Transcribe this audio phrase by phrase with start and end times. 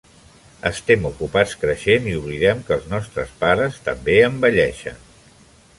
[0.69, 5.03] Estem ocupats creixent i oblidem que els nostres pares també envelleixen.